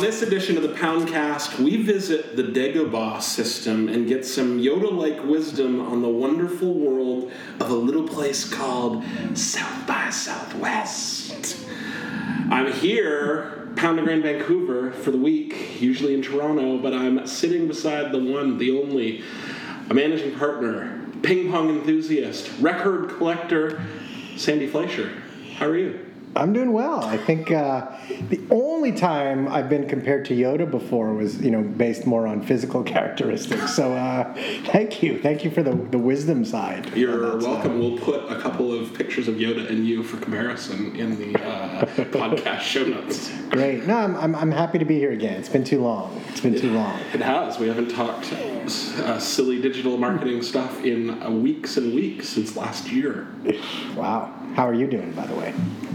[0.00, 5.24] this edition of the Poundcast, we visit the Dagobah system and get some Yoda like
[5.24, 9.02] wisdom on the wonderful world of a little place called
[9.34, 11.66] South by Southwest.
[12.48, 17.66] I'm here, Pound and Grain, Vancouver, for the week, usually in Toronto, but I'm sitting
[17.66, 19.24] beside the one, the only,
[19.90, 23.82] a managing partner, ping pong enthusiast, record collector,
[24.36, 25.10] Sandy Fleischer.
[25.56, 26.07] How are you?
[26.36, 27.04] I'm doing well.
[27.04, 27.90] I think uh,
[28.28, 32.42] the only time I've been compared to Yoda before was, you know, based more on
[32.42, 33.74] physical characteristics.
[33.74, 34.32] So uh,
[34.66, 36.94] thank you, thank you for the, the wisdom side.
[36.96, 37.72] You're welcome.
[37.72, 37.78] side.
[37.78, 41.84] We'll put a couple of pictures of Yoda and you for comparison in the uh,
[41.86, 43.30] podcast show notes.
[43.50, 43.86] Great.
[43.86, 45.34] No, I'm, I'm, I'm happy to be here again.
[45.34, 46.20] It's been too long.
[46.28, 46.98] It's been too long.
[47.12, 47.58] It has.
[47.58, 48.32] We haven't talked
[48.68, 53.26] uh, silly digital marketing stuff in uh, weeks and weeks since last year.
[53.96, 54.32] Wow.
[54.54, 55.54] How are you doing, by the way?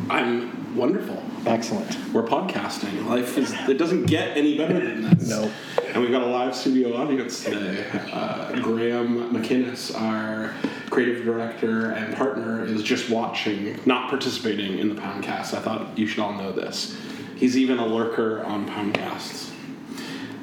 [0.10, 1.22] I'm wonderful.
[1.46, 1.98] Excellent.
[2.14, 3.06] We're podcasting.
[3.06, 3.54] Life is.
[3.68, 5.30] It doesn't get any better than this.
[5.30, 5.52] No.
[5.88, 7.86] And we've got a live studio audience today.
[8.12, 10.54] Uh, Graham McInnes, our
[10.90, 15.54] creative director and partner, is just watching, not participating in the podcast.
[15.54, 16.98] I thought you should all know this.
[17.36, 19.52] He's even a lurker on Poundcasts.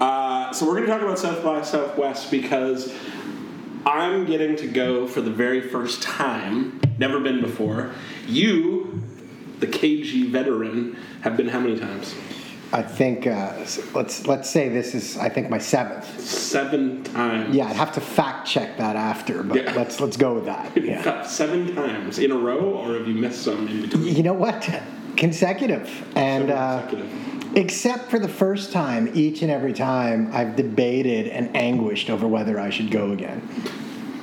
[0.00, 2.92] Uh, so we're going to talk about South by Southwest because
[3.86, 6.80] I'm getting to go for the very first time.
[6.98, 7.92] Never been before.
[8.26, 9.02] You,
[9.60, 12.14] the KG veteran, have been how many times?
[12.72, 13.52] I think uh,
[13.94, 16.20] let's let's say this is I think my seventh.
[16.20, 17.52] Seven times.
[17.54, 19.72] Yeah, I'd have to fact check that after, but Yeah.
[19.74, 20.76] let's let's go with that.
[20.80, 21.26] Yeah.
[21.26, 24.14] Seven times in a row, or have you missed some in between?
[24.14, 24.68] You know what?
[25.16, 25.90] Consecutive.
[26.16, 27.39] And uh, consecutive.
[27.54, 32.58] Except for the first time, each and every time, I've debated and anguished over whether
[32.58, 33.48] I should go again.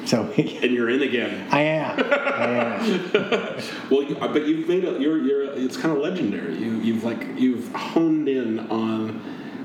[0.08, 1.48] So And you're in again.
[1.52, 2.00] I am.
[2.00, 3.64] I am.
[3.89, 5.00] Well, but you've made a.
[5.00, 5.17] You're.
[5.17, 5.44] You're.
[5.53, 6.55] It's kind of legendary.
[6.58, 6.80] You.
[6.80, 7.27] You've like.
[7.37, 9.20] You've honed in on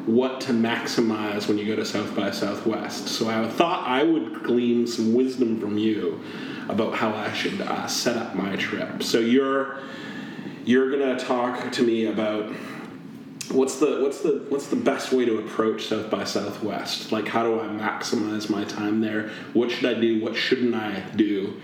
[0.06, 3.06] what to maximize when you go to South by Southwest.
[3.06, 6.20] So I thought I would glean some wisdom from you
[6.68, 9.02] about how I should uh, set up my trip.
[9.02, 9.78] So you're.
[10.64, 12.52] You're gonna talk to me about
[13.50, 17.12] what's the what's the what's the best way to approach South by Southwest?
[17.12, 19.30] Like, how do I maximize my time there?
[19.53, 20.20] What should I do?
[20.22, 21.60] What shouldn't I do?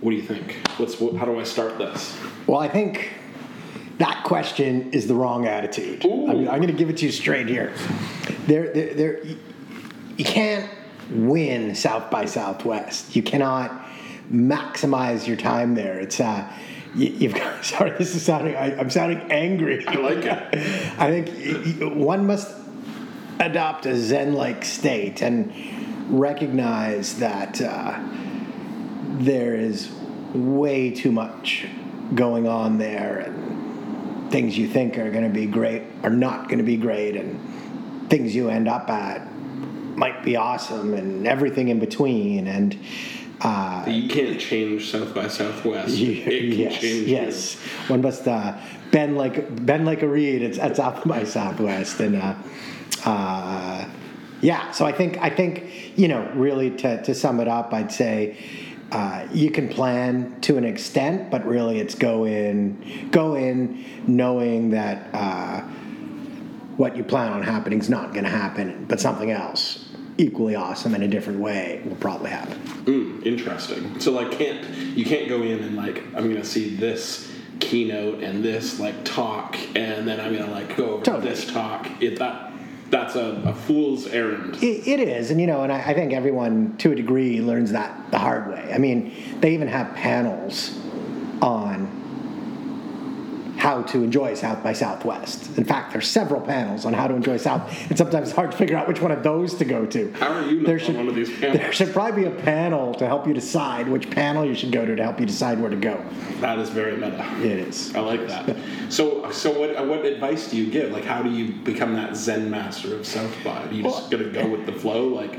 [0.00, 0.60] What do you think?
[0.78, 2.18] What's what, how do I start this?
[2.46, 3.12] Well, I think
[3.98, 6.04] that question is the wrong attitude.
[6.04, 6.28] Ooh.
[6.28, 7.72] I'm, I'm going to give it to you straight here.
[8.46, 9.38] There, there, there, you-
[10.16, 10.68] you can't
[11.10, 13.16] win South by Southwest.
[13.16, 13.86] You cannot
[14.30, 15.98] maximize your time there.
[16.00, 16.46] It's uh,
[16.94, 17.64] you, you've got.
[17.64, 18.56] Sorry, this is sounding.
[18.56, 19.86] I, I'm sounding angry.
[19.86, 20.58] I like it.
[20.98, 22.54] I think one must
[23.40, 25.52] adopt a Zen-like state and
[26.08, 27.98] recognize that uh,
[29.18, 29.90] there is
[30.34, 31.66] way too much
[32.14, 36.58] going on there, and things you think are going to be great are not going
[36.58, 39.26] to be great, and things you end up at
[39.96, 42.78] might be awesome, and everything in between, and.
[43.42, 45.96] Uh, You can't change South by Southwest.
[45.96, 47.56] you- it can yes, change yes.
[47.88, 48.56] One must uh,
[48.92, 52.34] bend like bend like a reed It's at South by Southwest, and uh,
[53.04, 53.84] uh,
[54.40, 54.70] yeah.
[54.70, 58.36] So I think I think you know really to to sum it up, I'd say.
[58.92, 64.68] Uh, you can plan to an extent, but really it's go in, go in knowing
[64.68, 65.62] that uh,
[66.76, 69.81] what you plan on happening is not going to happen, but something else
[70.18, 72.58] equally awesome in a different way will probably happen.
[72.84, 73.98] Mm, interesting.
[74.00, 77.30] So like, can't you can't go in and like I'm gonna see this
[77.60, 81.28] keynote and this like talk, and then I'm gonna like go over Totally.
[81.30, 81.88] this talk.
[82.02, 82.52] It that
[82.90, 84.62] that's a, a fool's errand.
[84.62, 87.72] It, it is, and you know, and I, I think everyone to a degree learns
[87.72, 88.70] that the hard way.
[88.72, 90.78] I mean, they even have panels
[91.40, 92.01] on
[93.62, 95.56] how to enjoy South by Southwest.
[95.56, 98.56] In fact, there's several panels on how to enjoy South, and sometimes it's hard to
[98.56, 100.12] figure out which one of those to go to.
[100.14, 101.58] How are you There on should, one of these panels?
[101.60, 104.84] there should probably be a panel to help you decide which panel you should go
[104.84, 106.04] to to help you decide where to go.
[106.40, 107.24] That is very meta.
[107.38, 107.94] It is.
[107.94, 108.56] I like that.
[108.92, 110.92] So, so what uh, what advice do you give?
[110.92, 113.64] Like, how do you become that Zen master of South by?
[113.64, 115.06] Are you just gonna go with the flow?
[115.08, 115.38] Like,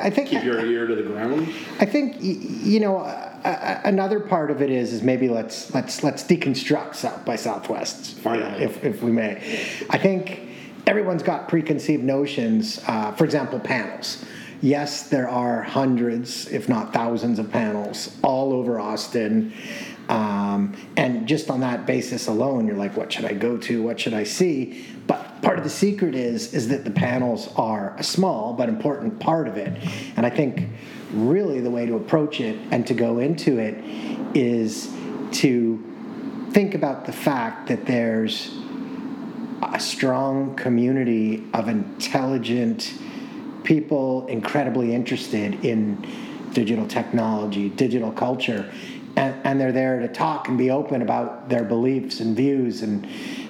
[0.00, 1.52] I think keep your ear to the ground?
[1.80, 6.24] I think you know uh, another part of it is is maybe let's let's let's
[6.24, 8.64] deconstruct South by Southwest, Finally.
[8.64, 9.34] if if we may.
[9.90, 10.40] I think
[10.86, 12.80] everyone's got preconceived notions.
[12.86, 14.24] Uh, for example, panels.
[14.60, 19.52] Yes, there are hundreds, if not thousands, of panels all over Austin.
[20.08, 23.82] Um, and just on that basis alone, you're like, what should I go to?
[23.82, 24.86] What should I see?
[25.06, 29.18] But part of the secret is is that the panels are a small but important
[29.20, 29.76] part of it.
[30.16, 30.68] And I think
[31.14, 33.74] really the way to approach it and to go into it
[34.36, 34.92] is
[35.32, 35.82] to
[36.52, 38.56] think about the fact that there's
[39.62, 42.94] a strong community of intelligent
[43.64, 46.06] people, incredibly interested in
[46.52, 48.70] digital technology, digital culture,
[49.16, 53.08] and, and they're there to talk and be open about their beliefs and views and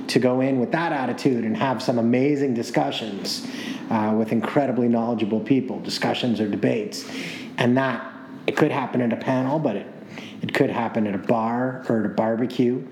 [0.09, 3.47] to go in with that attitude and have some amazing discussions
[3.91, 7.11] uh, with incredibly knowledgeable people, discussions or debates.
[7.59, 8.13] And that,
[8.47, 9.87] it could happen at a panel, but it,
[10.43, 12.87] it could happen at a bar or at a barbecue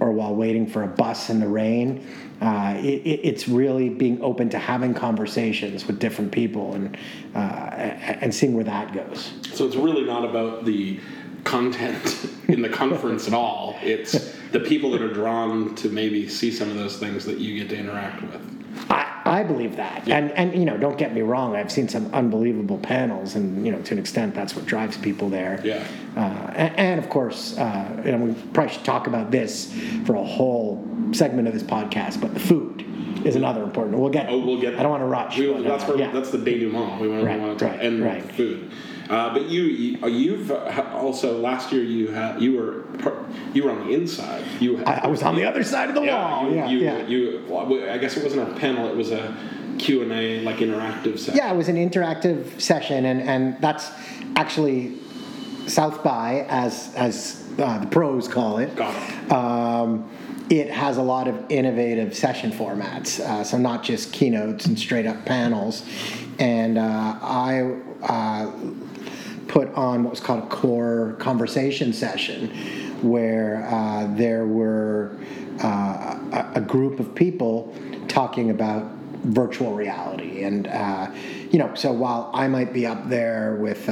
[0.00, 2.06] or while waiting for a bus in the rain.
[2.40, 6.98] Uh, it, it's really being open to having conversations with different people and
[7.34, 9.32] uh, and seeing where that goes.
[9.52, 11.00] So it's really not about the
[11.44, 13.76] content in the conference at all.
[13.82, 17.58] It's the people that are drawn to maybe see some of those things that you
[17.58, 18.90] get to interact with.
[18.90, 20.18] I, I believe that, yeah.
[20.18, 21.56] and and you know, don't get me wrong.
[21.56, 25.28] I've seen some unbelievable panels, and you know, to an extent, that's what drives people
[25.28, 25.60] there.
[25.64, 25.84] Yeah.
[26.16, 29.74] Uh, and, and, of course, uh, you know, we probably should talk about this
[30.06, 32.84] for a whole segment of this podcast, but the food
[33.24, 33.98] is another important.
[33.98, 34.28] We'll get.
[34.28, 34.74] Oh, we'll get.
[34.74, 35.38] I don't want to rush.
[35.38, 36.10] We, that's uh, yeah.
[36.10, 37.00] that's the denouement.
[37.00, 38.32] We want, right, we want to talk right, and right.
[38.32, 38.70] food.
[39.08, 42.84] Uh, but you, you, have uh, also last year you had you were
[43.52, 44.42] you were on the inside.
[44.60, 46.48] You I, I was on the other side of the yeah, wall.
[46.48, 47.06] You, yeah, you, yeah.
[47.06, 48.88] You, well, I guess it wasn't a panel.
[48.88, 49.36] It was a
[49.78, 51.36] Q and A, like interactive session.
[51.36, 53.90] Yeah, it was an interactive session, and and that's
[54.36, 54.98] actually
[55.66, 58.74] South by as as uh, the pros call it.
[58.74, 59.32] Got it.
[59.32, 60.10] Um,
[60.50, 65.06] it has a lot of innovative session formats, uh, so not just keynotes and straight
[65.06, 65.84] up panels.
[66.38, 68.52] And uh, I uh,
[69.48, 72.50] put on what was called a core conversation session,
[73.02, 75.16] where uh, there were
[75.62, 77.74] uh, a, a, group of people
[78.08, 78.84] talking about
[79.22, 80.42] virtual reality.
[80.42, 81.10] And, uh,
[81.50, 83.88] you know, so while I might be up there with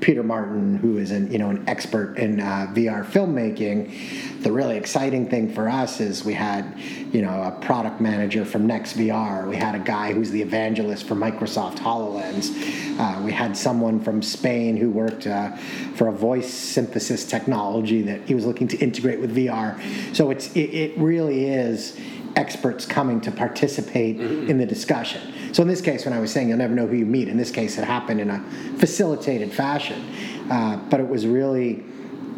[0.00, 4.42] Peter Martin, who is an you know an expert in uh, VR filmmaking.
[4.42, 6.78] The really exciting thing for us is we had
[7.12, 9.48] you know a product manager from NextVR.
[9.48, 12.50] We had a guy who's the evangelist for Microsoft Hololens.
[12.98, 15.56] Uh, we had someone from Spain who worked uh,
[15.94, 19.80] for a voice synthesis technology that he was looking to integrate with VR.
[20.14, 21.98] So it's it, it really is
[22.36, 24.50] experts coming to participate mm-hmm.
[24.50, 25.54] in the discussion.
[25.54, 27.36] So in this case, when I was saying you'll never know who you meet, in
[27.36, 28.40] this case it happened in a
[28.78, 30.04] facilitated fashion.
[30.50, 31.82] Uh, but it was really,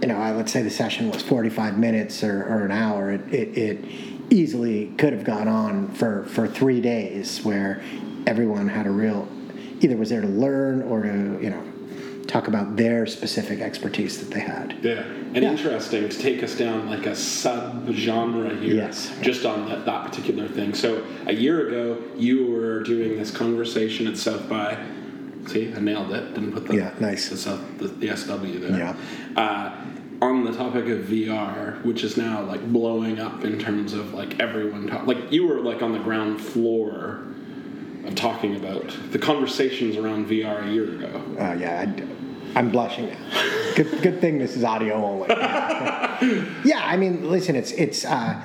[0.01, 3.11] you know, I would say the session was 45 minutes or, or an hour.
[3.11, 3.85] It, it, it
[4.31, 7.83] easily could have gone on for, for three days where
[8.27, 9.29] everyone had a real,
[9.81, 11.63] either was there to learn or to, you know,
[12.29, 14.79] talk about their specific expertise that they had.
[14.83, 15.51] Yeah, and yeah.
[15.51, 19.13] interesting to take us down like a sub genre here, yes.
[19.23, 20.75] just on that, that particular thing.
[20.75, 24.79] So a year ago, you were doing this conversation at South by.
[25.47, 26.35] See, I nailed it.
[26.35, 28.79] Didn't put the yeah, nice the, South, the, the SW there.
[28.79, 28.97] Yeah.
[29.35, 29.75] Uh,
[30.21, 34.39] on the topic of VR, which is now like blowing up in terms of like
[34.41, 37.23] everyone talk, like you were like on the ground floor
[38.05, 41.23] of talking about the conversations around VR a year ago.
[41.39, 41.93] Uh, yeah,
[42.55, 43.75] I'm blushing now.
[43.77, 45.29] good, good thing this is audio only.
[46.65, 48.41] yeah, I mean, listen, it's it's uh,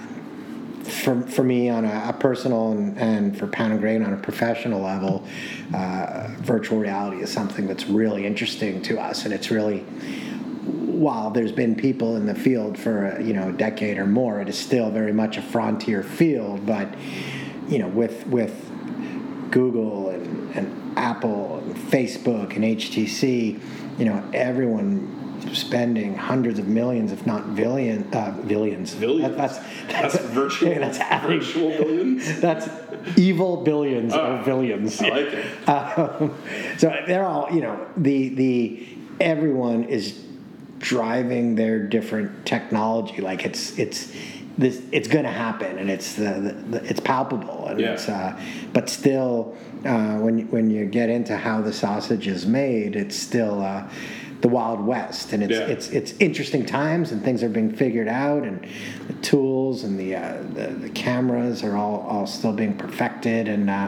[0.84, 4.18] for for me on a, a personal and, and, for Pound and Grain on a
[4.18, 5.26] professional level.
[5.74, 9.86] Uh, virtual reality is something that's really interesting to us, and it's really
[11.04, 14.50] while there's been people in the field for you know a decade or more, it
[14.50, 16.66] is still very much a frontier field.
[16.66, 16.94] But
[17.68, 18.72] you know, with with
[19.54, 23.60] Google and, and Apple and Facebook and HTC
[23.98, 25.22] you know, everyone
[25.54, 28.95] spending hundreds of millions, if not billion, uh, billions.
[28.95, 29.36] Billions.
[29.36, 29.57] That, that's,
[29.92, 30.69] that's, that's virtual.
[30.80, 32.40] That's virtual billions.
[32.42, 32.69] That's
[33.18, 35.02] evil billions oh, of billions.
[35.02, 35.45] I like it.
[35.68, 36.36] Um,
[36.78, 38.88] so they're all, you know, the the
[39.19, 40.24] everyone is
[40.80, 43.22] driving their different technology.
[43.22, 44.14] Like it's it's
[44.57, 47.94] this it's going to happen, and it's the, the, the, it's palpable, and yeah.
[47.94, 48.40] it's uh,
[48.72, 53.62] but still uh, when when you get into how the sausage is made, it's still
[53.62, 53.88] uh,
[54.44, 55.68] the Wild West, and it's yeah.
[55.68, 58.68] it's it's interesting times, and things are being figured out, and
[59.07, 63.69] the tools and the uh, the, the, cameras are all, all still being perfected, and
[63.69, 63.88] uh,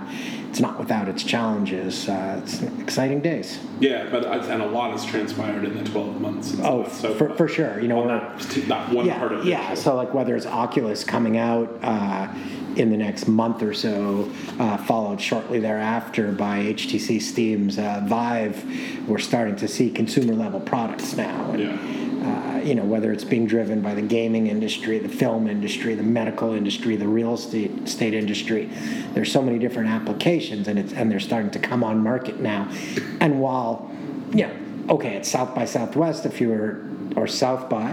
[0.50, 2.08] it's not without its challenges.
[2.08, 3.60] Uh, it's exciting days.
[3.82, 6.56] Yeah, but and a lot has transpired in the twelve months.
[6.64, 7.82] Oh, so for, for sure.
[7.82, 9.48] You know, that, that one yeah, part of it.
[9.48, 12.34] Yeah, so like whether it's Oculus coming out uh,
[12.76, 19.08] in the next month or so, uh, followed shortly thereafter by HTC Steam's uh, Vive.
[19.08, 21.52] We're starting to see consumer level products now.
[21.52, 22.02] And, yeah.
[22.26, 26.02] Uh, you know, whether it's being driven by the gaming industry, the film industry, the
[26.02, 28.66] medical industry, the real estate, estate industry.
[29.14, 32.72] There's so many different applications, and it's and they're starting to come on market now.
[33.20, 33.92] And while,
[34.32, 34.52] yeah,
[34.90, 36.84] okay, at South by Southwest, if you were
[37.16, 37.92] or South by,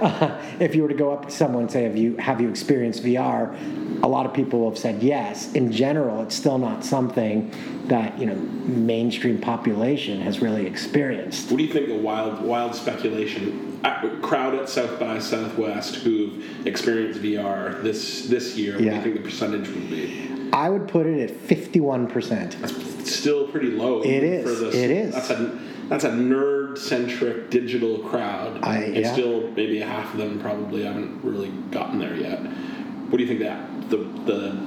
[0.00, 2.48] uh, if you were to go up to someone and say, "Have you have you
[2.48, 3.54] experienced VR?"
[4.02, 5.52] A lot of people have said yes.
[5.52, 7.52] In general, it's still not something
[7.86, 11.50] that you know mainstream population has really experienced.
[11.50, 13.80] What do you think of wild, wild speculation?
[13.84, 18.72] A crowd at South by Southwest who've experienced VR this this year.
[18.74, 18.96] What do Yeah.
[18.96, 20.28] you think the percentage would be?
[20.52, 22.56] I would put it at fifty-one percent.
[22.60, 24.02] That's still pretty low.
[24.02, 24.44] It is.
[24.44, 24.74] For this.
[24.74, 25.14] It is.
[25.14, 25.58] That's a
[25.92, 28.58] that's a nerd centric digital crowd.
[28.62, 29.12] I- and yeah.
[29.12, 32.38] still maybe half of them probably haven't really gotten there yet.
[32.40, 34.58] What do you think that the the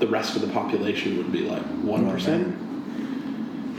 [0.00, 1.62] the rest of the population would be like?
[1.82, 2.56] One percent?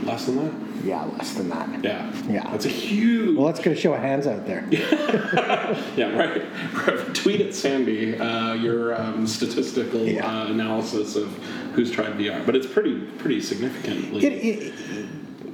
[0.06, 0.84] Less than that?
[0.86, 1.84] Yeah, less than that.
[1.84, 2.10] Yeah.
[2.26, 2.50] Yeah.
[2.50, 3.36] That's a huge.
[3.36, 4.66] Well, let's a show of hands out there.
[5.96, 7.14] Yeah, right.
[7.14, 10.26] Tweet at Sandy uh, your um, statistical Yeah.
[10.26, 11.28] uh, analysis of
[11.74, 14.74] who's tried VR, but it's pretty pretty significantly It, it,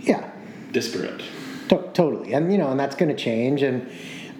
[0.01, 0.31] yeah,
[0.77, 1.23] disparate.
[1.69, 3.63] to- totally, and you know, and that's going to change.
[3.63, 3.91] And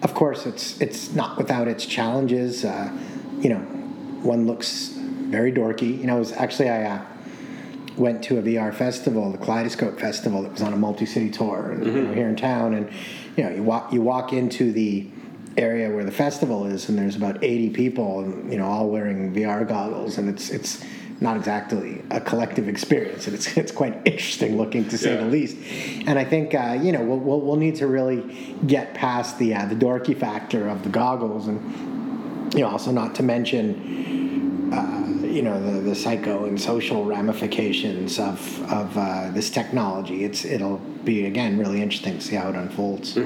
[0.03, 2.63] of course, it's it's not without its challenges.
[2.63, 2.91] Uh,
[3.39, 3.61] you know,
[4.21, 4.89] one looks
[5.35, 5.99] very dorky.
[5.99, 7.01] You know, it was actually I uh,
[7.97, 11.85] went to a VR festival, the Kaleidoscope Festival, that was on a multi-city tour and,
[11.85, 12.85] you know, here in town, and
[13.35, 15.07] you know, you walk you walk into the
[15.57, 19.33] area where the festival is, and there's about 80 people, and you know, all wearing
[19.33, 20.83] VR goggles, and it's it's
[21.19, 25.23] not exactly a collective experience, and it's it's quite interesting looking to say Yeah.
[25.23, 25.57] the least.
[26.07, 28.21] And I think uh, you know we'll, we'll, we'll need to really
[28.65, 33.15] get past the uh, the dorky factor of the goggles, and you know, also not
[33.15, 39.49] to mention uh, you know the, the psycho and social ramifications of of uh, this
[39.49, 40.23] technology.
[40.23, 43.17] It's it'll be again really interesting to see how it unfolds.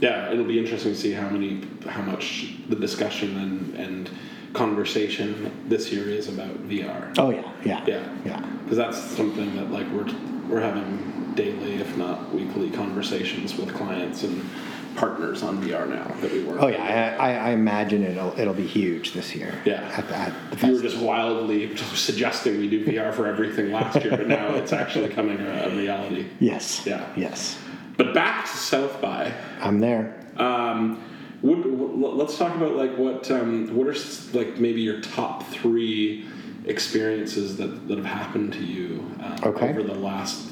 [0.00, 4.10] Yeah, it'll be interesting to see how many, how much the discussion and, and
[4.54, 7.12] conversation this year is about VR.
[7.18, 8.40] Oh yeah, yeah, Yeah, yeah.
[8.62, 10.06] because that's something that like we're
[10.48, 14.48] we're having daily, if not weekly, conversations with clients and
[14.96, 16.62] partners on VR now that we work.
[16.62, 19.60] Oh yeah, I, I, I imagine it'll it'll be huge this year.
[19.64, 19.82] Yeah.
[19.96, 24.16] at, at the You were just wildly suggesting we do VR for everything last year,
[24.16, 26.26] but now it's actually coming a, a reality.
[26.38, 26.86] Yes.
[26.86, 27.04] Yeah.
[27.16, 27.58] Yes.
[27.96, 29.32] But back to South by.
[29.60, 30.20] I'm there.
[30.36, 31.02] Um,
[31.44, 33.94] what, let's talk about like what um, what are
[34.32, 36.26] like maybe your top three
[36.66, 39.68] experiences that, that have happened to you uh, Okay.
[39.68, 40.48] over the last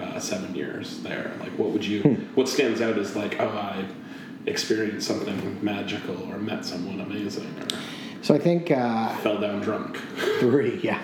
[0.00, 1.30] uh, seven years there.
[1.38, 2.14] Like what would you Hmm.
[2.34, 3.84] what stands out is like oh I
[4.46, 7.78] experienced something magical or met someone amazing or
[8.22, 9.96] So I think uh, fell down drunk.
[10.40, 10.80] three.
[10.82, 11.00] Yeah.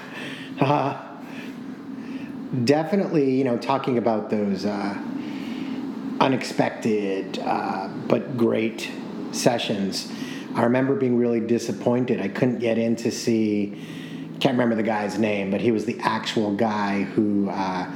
[0.60, 1.00] Uh,
[2.64, 4.99] definitely, you know, talking about those uh,
[6.20, 8.90] unexpected uh, but great
[9.32, 10.10] sessions.
[10.54, 12.20] I remember being really disappointed.
[12.20, 13.78] I couldn't get in to see.
[14.40, 17.90] Can't remember the guy's name, but he was the actual guy who uh,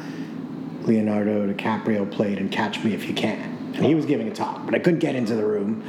[0.83, 3.73] Leonardo DiCaprio played in Catch Me If You Can.
[3.75, 5.83] And he was giving a talk, but I couldn't get into the room.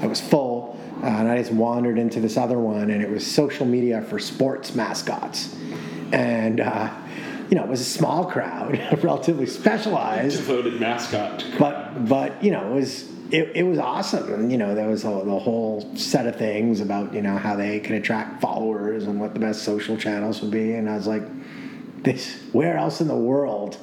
[0.00, 3.26] It was full, uh, and I just wandered into this other one, and it was
[3.26, 5.56] social media for sports mascots.
[6.12, 6.94] And, uh,
[7.50, 11.44] you know, it was a small crowd, relatively specialized, Devoted mascot.
[11.58, 13.08] but, but you know, it was.
[13.32, 16.80] It, it was awesome, and you know there was a, the whole set of things
[16.80, 20.50] about you know how they could attract followers and what the best social channels would
[20.50, 21.22] be, and I was like,
[22.02, 23.78] this where else in the world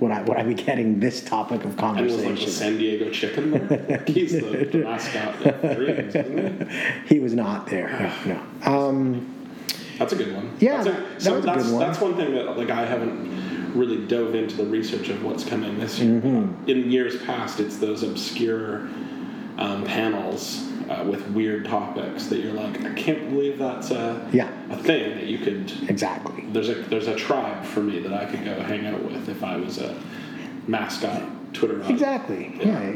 [0.00, 2.50] would I would I be getting this topic of And it was like the conversation?
[2.52, 4.04] San Diego chicken.
[4.06, 6.76] He's the, the mascot Dreams, isn't he?
[7.14, 8.12] he was not there.
[8.24, 8.42] No.
[8.64, 8.88] no.
[8.88, 9.50] Um,
[9.98, 10.56] That's a good one.
[10.58, 11.80] Yeah, that's a, that- that so a that's, good one.
[11.80, 13.45] That's one thing that like I haven't
[13.76, 16.20] really dove into the research of what's coming this year.
[16.20, 16.68] Mm-hmm.
[16.68, 18.88] In years past, it's those obscure
[19.58, 24.50] um, panels uh, with weird topics that you're like, I can't believe that's a Yeah.
[24.70, 25.72] a thing that you could.
[25.88, 26.44] exactly.
[26.52, 29.42] There's a there's a tribe for me that I could go hang out with if
[29.42, 29.96] I was a
[30.66, 31.22] mascot
[31.54, 31.82] Twitter.
[31.88, 32.54] Exactly.
[32.60, 32.92] Yeah.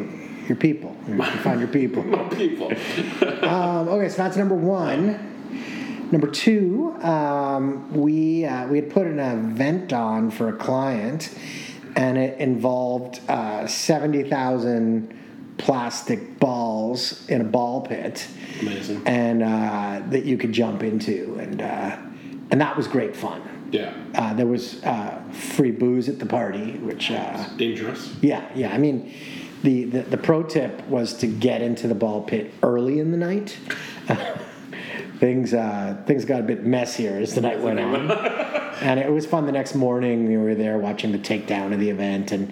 [0.48, 0.96] Your people.
[1.08, 2.02] You find your people.
[2.04, 2.68] My people.
[3.42, 5.29] Um, okay, so that's number one.
[6.10, 11.32] Number two, um, we uh, we had put an event on for a client,
[11.94, 15.16] and it involved uh, seventy thousand
[15.58, 18.26] plastic balls in a ball pit,
[18.60, 19.02] Amazing.
[19.06, 21.96] and uh, that you could jump into, and uh,
[22.50, 23.42] and that was great fun.
[23.70, 23.94] Yeah.
[24.16, 27.12] Uh, there was uh, free booze at the party, which.
[27.12, 28.12] Uh, Dangerous.
[28.20, 28.74] yeah, yeah.
[28.74, 29.14] I mean,
[29.62, 33.16] the, the, the pro tip was to get into the ball pit early in the
[33.16, 33.56] night.
[35.20, 38.10] things uh, things got a bit messier as the night went on,
[38.80, 39.46] and it was fun.
[39.46, 42.50] The next morning, we were there watching the takedown of the event, and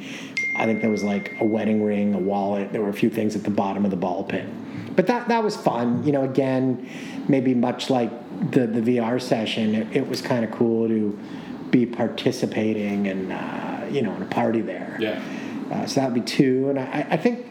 [0.55, 2.71] I think there was like a wedding ring, a wallet.
[2.71, 4.47] There were a few things at the bottom of the ball pit,
[4.95, 6.05] but that that was fun.
[6.05, 6.89] You know, again,
[7.27, 8.11] maybe much like
[8.53, 11.19] the the VR session, it, it was kind of cool to
[11.71, 14.97] be participating and uh, you know in a party there.
[15.01, 15.23] Yeah.
[15.71, 17.47] Uh, so that would be two, and I, I think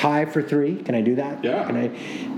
[0.00, 0.76] tie for three.
[0.82, 1.44] Can I do that?
[1.44, 1.66] Yeah.
[1.66, 1.88] Can I?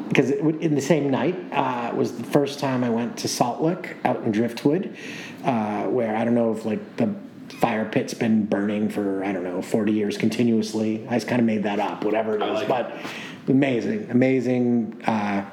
[0.09, 3.28] Because it, would- in the same night uh, was the first time I went to
[3.28, 4.97] Salt Lick out in Driftwood,
[5.45, 7.14] uh, where I don't know if like the
[7.61, 11.07] fire pit's been burning for I don't know 40 years continuously.
[11.09, 12.50] I just kind of made that up, whatever it is.
[12.54, 12.69] like it.
[12.69, 12.92] but
[13.49, 15.00] amazing, amazing.
[15.07, 15.45] Uh,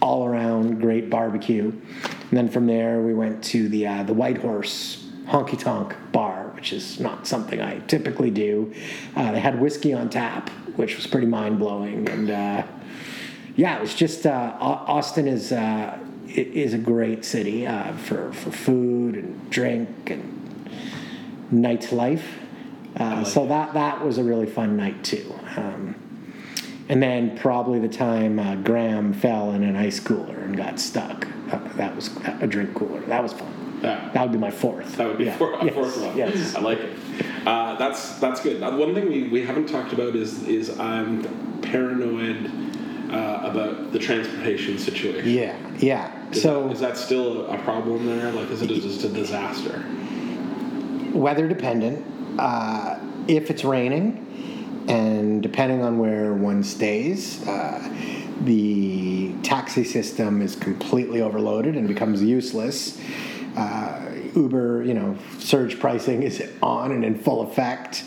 [0.00, 1.70] all around great barbecue.
[1.70, 6.47] And then from there, we went to the uh, the White Horse Honky Tonk Bar,
[6.58, 8.74] which is not something I typically do.
[9.14, 12.08] Uh, they had whiskey on tap, which was pretty mind blowing.
[12.08, 12.66] And uh,
[13.54, 15.96] yeah, it was just uh, Austin is uh,
[16.26, 20.68] is a great city uh, for for food and drink and
[21.52, 22.24] nightlife.
[22.98, 25.32] Uh, like so that that was a really fun night too.
[25.56, 25.94] Um,
[26.88, 31.26] and then probably the time uh, Graham fell in an ice cooler and got stuck.
[31.50, 33.00] Uh, that was a drink cooler.
[33.02, 33.80] That was fun.
[33.82, 34.10] Yeah.
[34.12, 34.96] That would be my fourth.
[34.96, 35.36] That would be Yeah.
[35.36, 35.74] four, a Yes.
[35.74, 36.16] fourth one.
[36.16, 36.54] Yes.
[36.54, 36.96] I like it.
[37.46, 38.60] Uh, that's that's good.
[38.60, 41.22] One thing we, we haven't talked about is is I'm
[41.62, 42.50] paranoid
[43.10, 45.28] uh, about the transportation situation.
[45.30, 45.56] Yeah.
[45.78, 46.30] Yeah.
[46.30, 48.30] Is so that, is that still a problem there?
[48.32, 49.84] Like, is it just a disaster?
[51.14, 52.04] weather dependent.
[52.38, 54.24] Uh, if it's raining,
[54.88, 57.88] and depending on where one stays, uh,
[58.40, 62.98] the taxi system is completely overloaded and becomes useless.
[63.54, 68.04] Uh, Uber, you know, surge pricing is on and in full effect.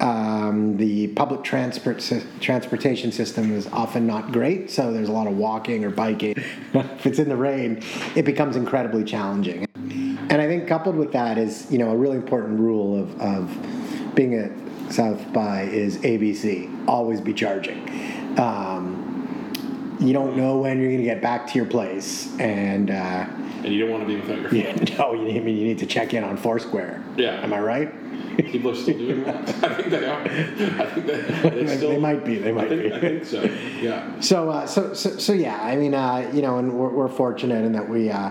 [0.00, 1.98] Um, the public transport
[2.40, 6.34] transportation system is often not great, so there's a lot of walking or biking.
[6.74, 7.82] if it's in the rain,
[8.14, 9.66] it becomes incredibly challenging.
[9.74, 14.14] And I think coupled with that is, you know, a really important rule of, of
[14.14, 14.52] being at
[14.90, 16.88] South by is ABC.
[16.88, 18.38] Always be charging.
[18.38, 23.26] Um, you don't know when you're going to get back to your place, and uh,
[23.64, 24.86] And you don't want to be without your phone.
[24.88, 27.02] yeah, no, you, I mean, you need to check in on Foursquare.
[27.16, 27.42] Yeah.
[27.42, 27.92] am I right?
[28.38, 29.48] People are still doing that.
[29.64, 30.20] I think they are.
[30.20, 32.92] I think they, they, They might be, they might I think, be.
[32.92, 33.42] I think so.
[33.80, 34.20] Yeah.
[34.20, 35.60] So, uh, so, so, so yeah.
[35.60, 38.30] I mean, uh, you know, and we're, we're fortunate in that we uh,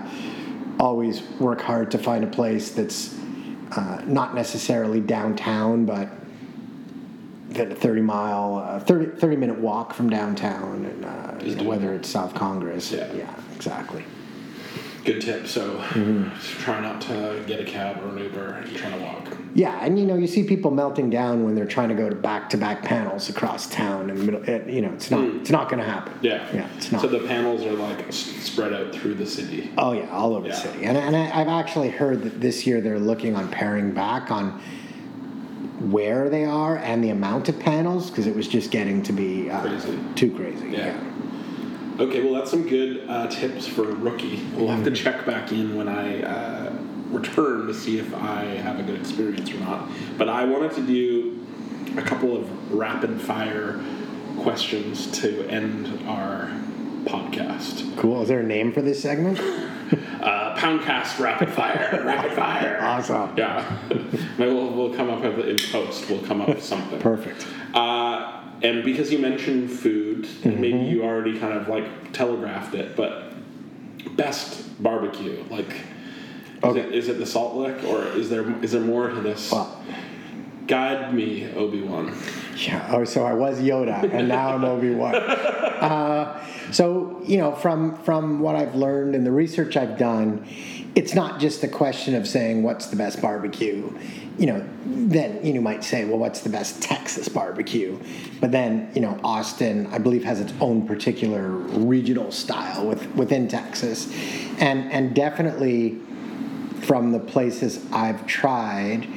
[0.79, 3.13] always work hard to find a place that's
[3.75, 6.09] uh, not necessarily downtown, but
[7.57, 11.63] within a thirty mile, uh, 30, 30 minute walk from downtown, and uh, you know,
[11.63, 12.91] whether it's South Congress.
[12.91, 13.11] Yeah.
[13.13, 14.03] yeah exactly.
[15.05, 15.47] Good tip.
[15.47, 16.29] So Mm-hmm.
[16.63, 19.25] try not to get a cab or an Uber and try to walk.
[19.55, 22.15] Yeah, and you know, you see people melting down when they're trying to go to
[22.15, 24.43] back to back panels across town and the middle.
[24.47, 25.23] It, you know, it's not.
[25.35, 26.13] It's not going to happen.
[26.21, 26.45] Yeah.
[26.53, 27.01] yeah, it's not.
[27.01, 29.71] So the panels are like spread out through the city.
[29.77, 30.53] Oh yeah, all over Yeah.
[30.55, 30.83] the city.
[30.83, 34.61] And, and I, I've actually heard that this year they're looking on paring back on
[35.79, 39.49] where they are and the amount of panels because it was just getting to be
[39.49, 39.99] uh, Crazy.
[40.15, 40.69] too crazy.
[40.69, 40.99] Yeah.
[41.99, 44.43] Okay, well, that's some good uh, tips for a rookie.
[44.55, 46.73] We'll have to check back in when I uh,
[47.09, 49.89] return to see if I have a good experience or not.
[50.17, 51.43] But I wanted to do
[51.97, 53.83] a couple of rapid fire
[54.39, 56.51] questions to end our
[57.05, 57.97] podcast.
[57.97, 58.21] Cool.
[58.21, 59.39] Is there a name for this segment?
[60.21, 62.01] Uh, Poundcast Rapid Fire.
[62.05, 62.79] rapid Fire.
[62.81, 63.37] Awesome.
[63.37, 63.77] Yeah.
[64.37, 66.09] Maybe we'll, we'll come up with in post.
[66.09, 66.99] We'll come up with something.
[66.99, 67.47] Perfect.
[67.73, 70.61] Uh, and because you mentioned food, Mm-hmm.
[70.61, 73.33] maybe you already kind of like telegraphed it, but
[74.15, 76.79] best barbecue, like, is, Okay.
[76.81, 79.51] it, is it the Salt Lick, or is there is there more to this?
[79.51, 79.79] Well,
[80.67, 82.13] Guide me, Obi Wan.
[82.57, 82.87] yeah.
[82.91, 85.13] Oh, so I was Yoda, and now I'm Obi Wan.
[85.81, 90.45] Uh, so you know, from from what I've learned and the research I've done,
[90.95, 93.91] it's not just a question of saying what's the best barbecue.
[94.37, 97.99] You know, then you might say, well, what's the best Texas barbecue?
[98.39, 103.47] But then you know, Austin, I believe, has its own particular regional style with, within
[103.47, 104.11] Texas,
[104.59, 105.99] and and definitely
[106.81, 109.07] from the places I've tried,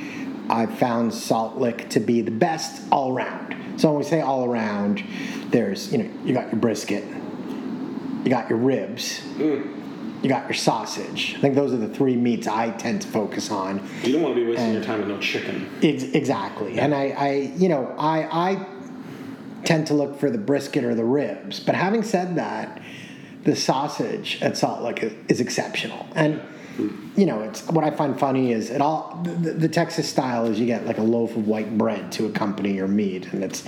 [0.49, 3.55] I've found Salt Lick to be the best all around.
[3.81, 5.03] So when we say all around,
[5.49, 10.23] there's you know you got your brisket, you got your ribs, mm.
[10.23, 11.35] you got your sausage.
[11.39, 13.89] I think those are the three meats I tend to focus on.
[14.03, 15.67] You don't want to be wasting your time with no chicken.
[15.83, 18.67] Ex- exactly, and I, I you know I I
[19.65, 21.59] tend to look for the brisket or the ribs.
[21.59, 22.83] But having said that,
[23.45, 26.43] the sausage at Salt Lick is, is exceptional, and
[27.17, 30.59] you know it's what I find funny is it all the, the Texas style is
[30.59, 33.63] you get like a loaf of white bread to accompany your meat, and it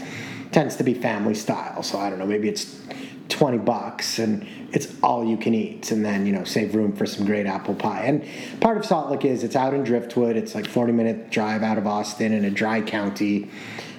[0.53, 1.83] tends to be family style.
[1.83, 2.81] So I don't know, maybe it's
[3.29, 7.07] twenty bucks and it's all you can eat, and then you know save room for
[7.07, 8.05] some great apple pie.
[8.05, 8.27] And
[8.61, 10.37] part of Salt Lick is it's out in Driftwood.
[10.37, 13.51] It's like forty minute drive out of Austin in a dry county,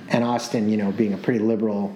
[0.09, 1.95] and Austin, you know, being a pretty liberal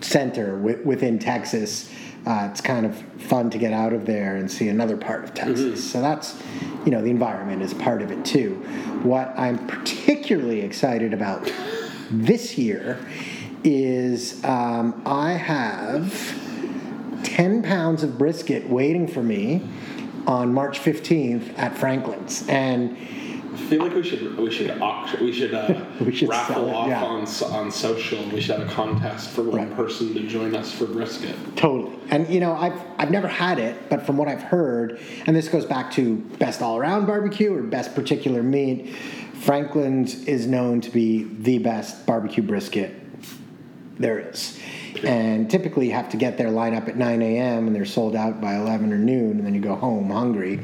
[0.00, 1.90] center wi- within Texas,
[2.28, 5.32] uh, it's kind of fun to get out of there and see another part of
[5.32, 5.90] Texas.
[5.90, 6.38] So that's,
[6.84, 8.56] you know, the environment is part of it too.
[9.02, 11.50] What I'm particularly excited about
[12.10, 12.98] this year
[13.64, 16.12] is um, I have
[17.24, 19.66] 10 pounds of brisket waiting for me
[20.26, 22.46] on March 15th at Franklin's.
[22.46, 22.98] And
[23.58, 26.74] I feel like we should we should auction, we should, uh, We should raffle it,
[26.74, 27.04] off yeah.
[27.04, 28.24] on on social.
[28.30, 29.76] We should have a contest for one Right.
[29.76, 31.34] person to join us for brisket.
[31.56, 31.98] Totally.
[32.10, 35.48] And you know, I've I've never had it, but from what I've heard, and this
[35.48, 38.94] goes back to best all around barbecue or best particular meat,
[39.34, 42.94] Franklin's is known to be the best barbecue brisket
[43.98, 44.58] there is.
[45.04, 48.16] And typically you have to get there, line up at 9 a.m., and they're sold
[48.16, 50.60] out by 11 or noon, and then you go home hungry.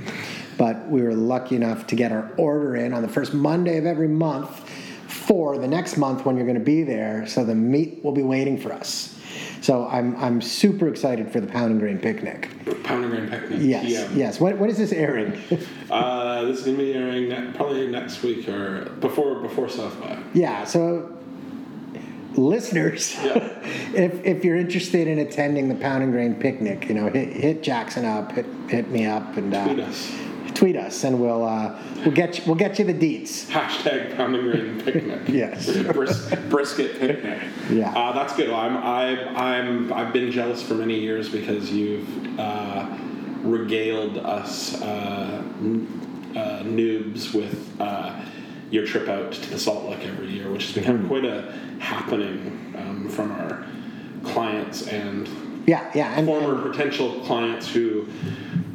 [0.56, 3.86] But we were lucky enough to get our order in on the first Monday of
[3.86, 4.68] every month
[5.08, 8.22] for the next month when you're going to be there, so the meat will be
[8.22, 9.18] waiting for us.
[9.62, 12.50] So I'm, I'm super excited for the Pound and Grain picnic.
[12.84, 13.60] Pound and grain picnic.
[13.62, 14.16] Yes, PM.
[14.18, 14.38] yes.
[14.38, 15.40] What, what is this airing?
[15.90, 20.18] Uh, this is gonna be airing ne- probably next week or before before South by.
[20.32, 21.16] Yeah, so
[22.34, 23.36] listeners, Yeah.
[23.94, 27.62] if, if you're interested in attending the Pound and Grain picnic, you know, hit, hit
[27.62, 30.10] Jackson up, hit, hit me up, and uh, Tweet us.
[30.54, 33.46] Tweet us, and we'll uh, we'll get you, we'll get you the deets.
[33.50, 35.22] Hashtag pound and grain picnic.
[35.28, 35.66] Yes.
[35.92, 37.42] Bris- brisket picnic.
[37.70, 37.92] Yeah.
[37.92, 38.50] Uh, that's good.
[38.50, 42.86] I'm I'm I'm I've been jealous for many years because you've uh,
[43.42, 45.42] regaled us uh,
[46.36, 48.20] uh, noobs with uh,
[48.70, 51.08] your trip out to the Salt Lick every year, which has become Mm-hmm.
[51.08, 53.66] quite a happening um, from our
[54.22, 55.28] clients and
[55.66, 58.06] Yeah, yeah, and, former and potential clients who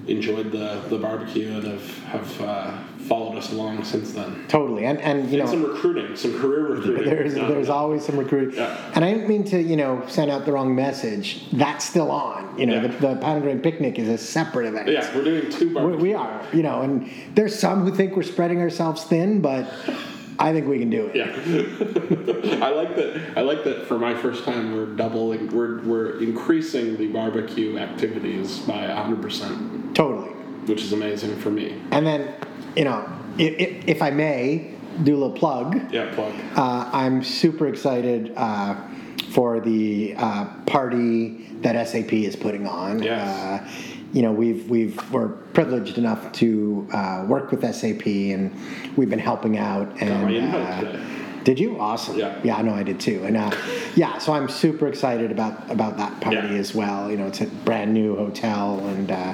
[0.09, 4.45] enjoyed the, the barbecue and have have uh, followed us along since then.
[4.47, 7.05] totally, and and you And some recruiting, some career recruiting.
[7.05, 7.47] There's, Yeah.
[7.47, 8.91] there's always some recruiting, Yeah.
[8.95, 11.49] and I didn't mean to you know send out the wrong message.
[11.51, 12.57] That's still on.
[12.59, 12.87] You know, Yeah.
[12.87, 14.89] the, the Pound Grain picnic is a separate event.
[14.89, 16.01] Yeah, we're doing two barbecues.
[16.01, 19.65] we are, you know, and there's some who think we're spreading ourselves thin, but
[20.41, 21.15] I think we can do it.
[21.15, 21.25] Yeah,
[22.65, 23.33] I like that.
[23.37, 23.85] I like that.
[23.87, 25.49] For my first time, we're doubling.
[25.49, 29.78] We're we're increasing the barbecue activities by hundred percent.
[30.69, 31.81] Which is amazing for me.
[31.91, 32.33] And then,
[32.77, 36.33] you know, if, if I may do a little plug, Yeah, plug.
[36.55, 38.75] uh, I'm super excited uh,
[39.31, 43.01] for the uh, party that SAP is putting on.
[43.03, 43.21] Yes.
[43.27, 43.67] Uh,
[44.11, 48.51] you know, we've we've we're privileged enough to uh, work with SAP, and
[48.97, 50.01] we've been helping out.
[50.01, 50.99] And uh,
[51.43, 51.79] did you?
[51.79, 52.17] Awesome.
[52.17, 52.39] Yeah.
[52.43, 53.23] Yeah, I know I did too.
[53.23, 53.51] And uh,
[53.95, 56.59] yeah, so I'm super excited about about that party Yeah.
[56.59, 57.11] as well.
[57.11, 59.33] You know, it's a brand new hotel, and uh,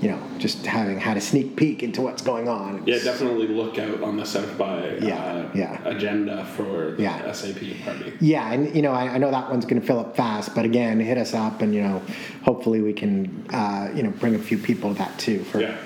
[0.00, 2.86] you know, just having had a sneak peek into what's going on.
[2.86, 5.80] Yeah, definitely look out on the South by Yeah, uh, yeah.
[5.88, 7.32] agenda for the Yeah.
[7.32, 8.12] SAP party.
[8.20, 10.64] Yeah, and you know, I, I know that one's going to fill up fast, but
[10.64, 12.00] again, hit us up, and you know,
[12.42, 15.76] hopefully we can, uh, you know, bring a few people to that too for Yeah.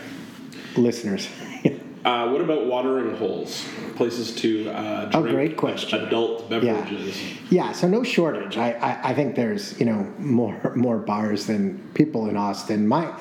[0.76, 1.28] listeners.
[2.04, 3.64] Uh, what about watering holes?
[3.94, 6.00] Places to uh, Oh, great question.
[6.04, 7.16] adult beverages.
[7.48, 8.58] Yeah, so no shortage.
[8.58, 12.88] I, I, I think there's you know more more bars than people in Austin.
[12.88, 13.16] My,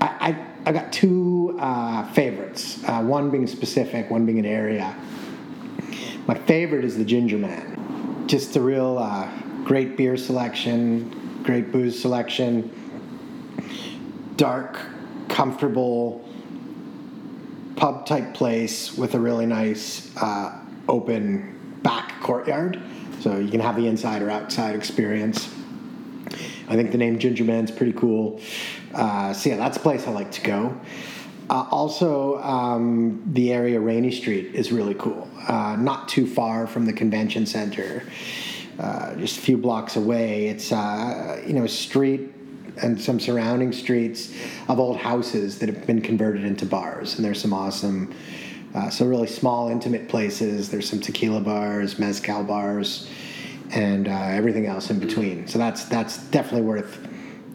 [0.00, 2.82] I I, I got two uh, favorites.
[2.86, 4.94] Uh, one being specific, one being an area.
[6.26, 8.24] My favorite is the Ginger Man.
[8.26, 9.28] Just a real uh,
[9.64, 12.70] great beer selection, great booze selection,
[14.36, 14.78] dark,
[15.28, 16.28] comfortable
[17.76, 20.58] pub type place with a really nice uh,
[20.88, 22.80] open back courtyard.
[23.20, 25.52] So you can have the inside or outside experience.
[26.68, 28.40] I think the name Ginger Man's pretty cool.
[28.94, 30.80] Uh, so yeah, that's a place I like to go.
[31.50, 35.28] Uh, also, um, the area Rainy Street is really cool.
[35.48, 38.04] Uh, not too far from the convention center,
[38.78, 40.46] uh, just a few blocks away.
[40.46, 42.32] It's uh, you know a street
[42.80, 44.32] and some surrounding streets
[44.68, 48.14] of old houses that have been converted into bars, and there's some awesome.
[48.72, 50.70] Uh, so really small, intimate places.
[50.70, 53.10] There's some tequila bars, mezcal bars,
[53.72, 55.48] and uh, everything else in between.
[55.48, 57.09] So that's that's definitely worth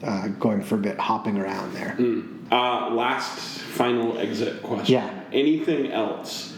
[0.05, 1.97] uh, going for a bit, hopping around there.
[2.51, 4.93] Uh, last final exit question.
[4.93, 5.23] Yeah.
[5.33, 6.55] Anything else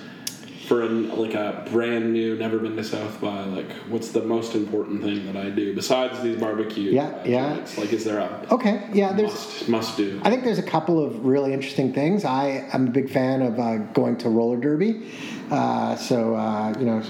[0.68, 3.46] for an, like a brand new, never been to South by?
[3.46, 6.92] Like, what's the most important thing that I do besides these barbecue?
[6.92, 7.56] Yeah, uh, yeah.
[7.56, 7.78] joints?
[7.78, 9.32] Like, is there a Okay, yeah, there's.
[9.32, 10.22] must must do?
[10.24, 12.26] I think there's a couple of really interesting things.
[12.26, 15.10] I am a big fan of uh, going to roller derby.
[15.50, 17.02] Uh, so, uh, you know,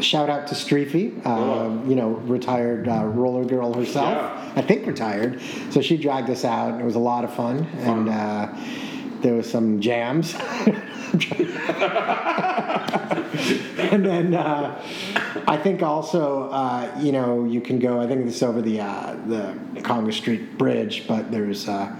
[0.00, 4.14] shout out to Streefy, uh, you know, retired uh, roller girl herself.
[4.14, 4.52] Yeah.
[4.56, 5.40] I think retired.
[5.70, 7.64] So she dragged us out, and it was a lot of fun.
[7.78, 8.48] And uh,
[9.22, 10.34] there was some jams.
[13.78, 14.82] and then uh,
[15.46, 18.00] I think also, uh, you know, you can go.
[18.00, 21.94] I think it's over the uh, the Congress Street Bridge, but there's uh,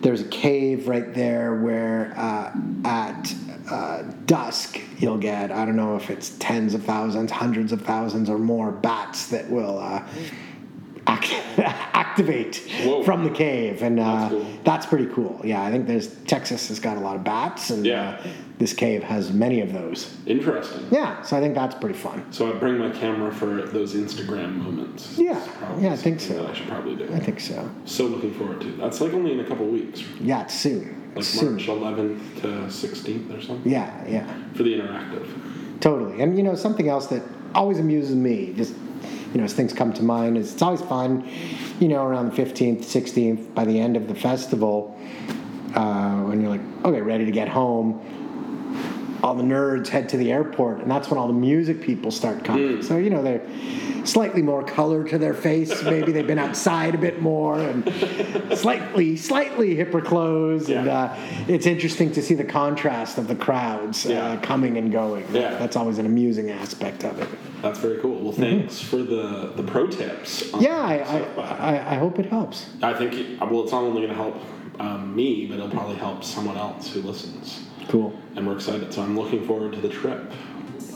[0.00, 2.52] there's a cave right there where uh,
[2.84, 3.34] at
[3.70, 8.30] uh, dusk you'll get I don't know if it's tens of thousands, hundreds of thousands,
[8.30, 9.78] or more bats that will.
[9.78, 10.06] Uh,
[11.06, 11.32] act-
[11.94, 13.02] activate Whoa.
[13.02, 14.46] from the cave and uh, That's cool.
[14.64, 17.84] that's pretty cool yeah i think there's texas has got a lot of bats and
[17.86, 18.20] Yeah.
[18.24, 18.26] uh,
[18.58, 20.86] this cave has many of those Interesting.
[20.90, 24.56] yeah so i think that's pretty fun So I bring my camera for those Instagram
[24.56, 25.18] moments.
[25.18, 25.40] Yeah.
[25.78, 26.46] Yeah, I think so.
[26.46, 27.12] I should probably do.
[27.14, 28.72] i think so So looking forward to.
[28.72, 32.48] That's like only in a couple weeks, yeah it's soon like soon March 11th to
[32.68, 35.26] 16th or something yeah yeah for the interactive.
[35.80, 36.22] Totally.
[36.22, 37.22] And you know, something else that
[37.54, 38.74] always amuses me, just
[39.32, 41.28] you know, as things come to mind, is it's always fun,
[41.80, 44.98] you know, around the 15th, 16th, by the end of the festival,
[45.74, 48.00] uh, when you're like, okay, ready to get home,
[49.22, 52.44] all the nerds head to the airport, and that's when all the music people start
[52.44, 52.82] coming.
[52.82, 53.44] So, you know, they're
[54.06, 55.82] slightly more color to their face.
[55.82, 57.84] Maybe they've been outside a bit more and
[58.56, 60.68] slightly, slightly hipper clothes.
[60.68, 61.14] And uh,
[61.48, 65.26] it's interesting to see the contrast of the crowds uh, coming and going.
[65.32, 65.58] Yeah.
[65.58, 67.28] That's always an amusing aspect of it.
[67.62, 68.20] That's very cool.
[68.22, 70.42] Well, thanks for the the pro tips.
[70.42, 70.62] Mm-hmm.
[70.62, 72.68] Yeah, I, I, I, I hope it helps.
[72.82, 74.36] I think it, well, it's not only going to help
[74.78, 77.62] um, me, but it'll probably help someone else who listens.
[77.88, 78.16] Cool.
[78.34, 78.92] And we're excited.
[78.92, 80.30] So I'm looking forward to the trip.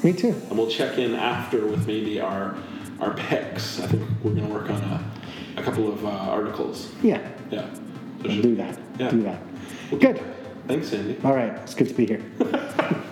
[0.03, 0.35] Me too.
[0.49, 2.57] And we'll check in after with maybe our
[3.01, 3.81] our picks.
[3.81, 5.05] I think we're going to work on a,
[5.57, 6.93] a couple of uh, articles.
[7.03, 7.73] Yeah, Yeah.
[8.23, 8.79] So do that.
[8.99, 9.11] Yeah.
[9.11, 9.41] Do that.
[9.91, 10.23] Well, Good.
[10.69, 11.19] Thanks, Andy.
[11.25, 11.53] All right.
[11.63, 12.23] It's good to be here.